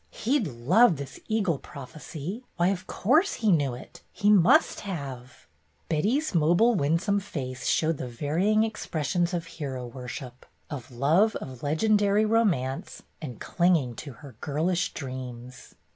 [0.09, 2.43] He'd love this eagle prophecy.
[2.57, 4.01] Why, of course he knew it!
[4.11, 5.45] He must have!"
[5.89, 12.25] Betty's mobile, winsome face showed the varying expressions of hero worship, of love of legendary
[12.25, 15.75] romance, and clinging to her girlish dreams.